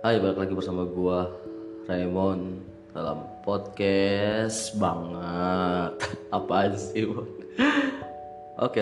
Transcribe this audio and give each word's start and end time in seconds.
Hai, 0.00 0.16
balik 0.16 0.40
lagi 0.40 0.56
bersama 0.56 0.88
gua 0.88 1.28
Raymond 1.84 2.64
dalam 2.96 3.20
podcast 3.44 4.72
banget. 4.80 5.92
Apaan 6.40 6.72
sih, 6.72 7.04
Bang? 7.04 7.28
Oke, 8.64 8.80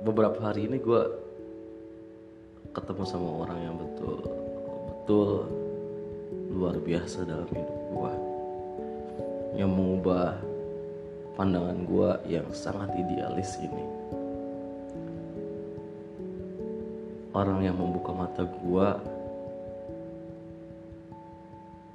beberapa 0.00 0.40
hari 0.40 0.64
ini 0.64 0.80
gua 0.80 1.12
ketemu 2.72 3.04
sama 3.04 3.44
orang 3.44 3.60
yang 3.60 3.76
betul 3.76 4.16
betul 4.88 5.44
luar 6.56 6.80
biasa 6.80 7.28
dalam 7.28 7.44
hidup 7.52 7.78
gua. 7.92 8.16
Yang 9.60 9.70
mengubah 9.76 10.40
pandangan 11.36 11.84
gua 11.84 12.16
yang 12.24 12.48
sangat 12.56 12.96
idealis 12.96 13.60
ini. 13.60 13.84
Orang 17.36 17.60
yang 17.60 17.76
membuka 17.76 18.16
mata 18.16 18.48
gua 18.64 19.17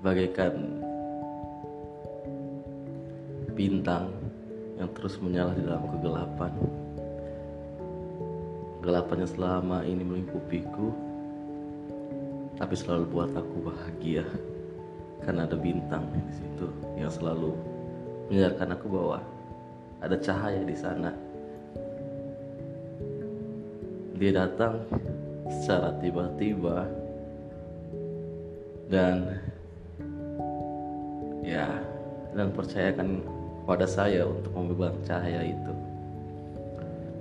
bagaikan 0.04 0.84
bintang 3.56 4.12
yang 4.76 4.92
terus 4.92 5.16
menyala 5.24 5.56
di 5.56 5.64
dalam 5.64 5.88
kegelapan. 5.96 6.52
Gelapannya 8.84 9.28
selama 9.32 9.88
ini 9.88 10.04
melingkupiku, 10.04 10.92
tapi 12.60 12.76
selalu 12.76 13.08
buat 13.16 13.32
aku 13.32 13.72
bahagia 13.72 14.28
karena 15.24 15.48
ada 15.48 15.56
bintang 15.56 16.04
di 16.12 16.36
situ 16.36 16.68
yang 17.00 17.08
selalu 17.08 17.56
menyadarkan 18.28 18.76
aku 18.76 18.86
bahwa 18.92 19.24
ada 20.04 20.20
cahaya 20.20 20.68
di 20.68 20.76
sana. 20.76 21.16
Dia 24.20 24.36
datang 24.36 24.84
secara 25.48 25.96
tiba-tiba 26.04 26.92
dan 28.92 29.40
ya 31.44 31.68
dan 32.34 32.50
percayakan 32.56 33.22
pada 33.68 33.84
saya 33.86 34.26
untuk 34.26 34.52
memegang 34.56 34.98
cahaya 35.04 35.44
itu. 35.44 35.74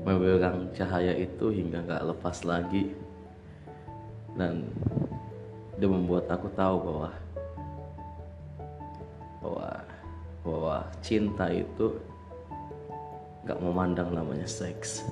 Memegang 0.03 0.71
cahaya 0.75 1.15
itu 1.15 1.47
hingga 1.51 1.83
nggak 1.85 2.07
lepas 2.15 2.43
lagi. 2.47 2.95
Dan 4.33 4.65
dia 5.77 5.89
membuat 5.91 6.31
aku 6.31 6.49
tahu 6.55 6.77
bahwa 6.81 7.11
bahwa 9.43 9.69
bahwa 10.43 10.77
cinta 11.05 11.47
itu 11.51 11.99
nggak 13.45 13.59
memandang 13.59 14.11
namanya 14.15 14.49
seks. 14.49 15.07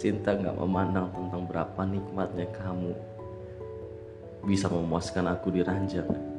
Cinta 0.00 0.34
nggak 0.34 0.58
memandang 0.58 1.08
tentang 1.14 1.46
berapa 1.46 1.80
nikmatnya 1.86 2.48
kamu 2.50 2.92
bisa 4.42 4.66
memuaskan 4.66 5.30
aku 5.30 5.54
di 5.54 5.62
ranjang 5.62 6.31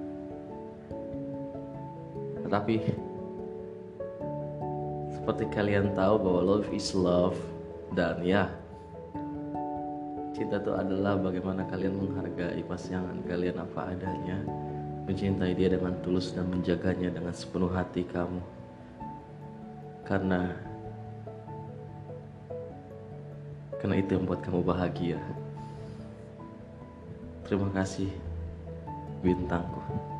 tetapi 2.54 2.86
seperti 5.09 5.50
kalian 5.50 5.98
tahu 5.98 6.22
bahwa 6.22 6.42
love 6.54 6.70
is 6.70 6.94
love 6.94 7.34
dan 7.98 8.22
ya 8.22 8.46
cinta 10.38 10.62
itu 10.62 10.70
adalah 10.70 11.18
bagaimana 11.18 11.66
kalian 11.66 11.98
menghargai 11.98 12.62
pasangan 12.70 13.18
kalian 13.26 13.58
apa 13.58 13.98
adanya 13.98 14.38
mencintai 15.09 15.58
dia 15.58 15.74
dengan 15.74 15.98
tulus 16.06 16.30
dan 16.38 16.46
menjaganya 16.46 17.09
dengan 17.09 17.34
sepenuh 17.34 17.74
hati 17.74 18.06
kamu. 18.06 18.38
Karena 20.06 20.54
karena 23.81 23.98
itu 23.98 24.14
yang 24.14 24.30
membuat 24.30 24.46
kamu 24.46 24.62
bahagia. 24.62 25.18
Terima 27.50 27.74
kasih 27.74 28.14
bintangku 29.25 30.14